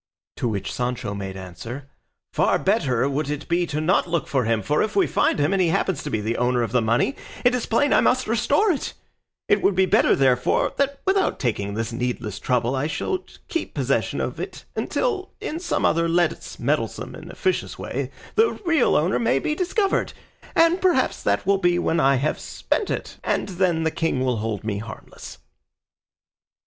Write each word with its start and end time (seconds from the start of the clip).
To 0.37 0.47
which 0.47 0.73
Sancho 0.73 1.13
made 1.13 1.37
answer, 1.37 1.87
"Far 2.33 2.57
better 2.57 3.07
would 3.07 3.29
it 3.29 3.47
be 3.47 3.67
not 3.71 4.05
to 4.05 4.09
look 4.09 4.27
for 4.27 4.45
him, 4.45 4.63
for, 4.63 4.81
if 4.81 4.95
we 4.95 5.05
find 5.05 5.37
him, 5.37 5.53
and 5.53 5.61
he 5.61 5.67
happens 5.67 6.01
to 6.01 6.09
be 6.09 6.19
the 6.21 6.37
owner 6.37 6.63
of 6.63 6.71
the 6.71 6.81
money, 6.81 7.15
it 7.45 7.53
is 7.53 7.67
plain 7.67 7.93
I 7.93 8.01
must 8.01 8.25
restore 8.25 8.71
it; 8.71 8.93
it 9.47 9.61
would 9.61 9.75
be 9.75 9.85
better, 9.85 10.15
therefore, 10.15 10.73
that 10.77 11.01
without 11.05 11.37
taking 11.39 11.75
this 11.75 11.93
needless 11.93 12.39
trouble, 12.39 12.75
I 12.75 12.87
should 12.87 13.37
keep 13.47 13.75
possession 13.75 14.19
of 14.19 14.39
it 14.39 14.65
until 14.75 15.33
in 15.39 15.59
some 15.59 15.85
other 15.85 16.09
less 16.09 16.57
meddlesome 16.57 17.13
and 17.13 17.29
officious 17.31 17.77
way 17.77 18.09
the 18.33 18.53
real 18.65 18.95
owner 18.95 19.19
may 19.19 19.37
be 19.37 19.53
discovered; 19.53 20.13
and 20.55 20.81
perhaps 20.81 21.21
that 21.21 21.45
will 21.45 21.59
be 21.59 21.77
when 21.77 21.99
I 21.99 22.15
shall 22.15 22.21
have 22.23 22.39
spent 22.39 22.89
it, 22.89 23.17
and 23.23 23.49
then 23.49 23.83
the 23.83 23.91
king 23.91 24.25
will 24.25 24.37
hold 24.37 24.63
me 24.63 24.79
harmless." 24.79 25.37